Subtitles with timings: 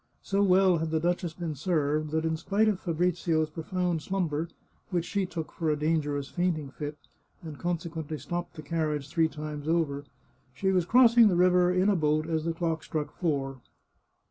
[0.23, 4.47] So well had the duchess been served, that in spite of Fabrizio's profound slumber,
[4.89, 6.97] which she took for a dangerous fainting fit,
[7.43, 10.03] and consequently stopped the carriage three times over,
[10.55, 13.61] she was crossing the river in a boat as the clock struck four.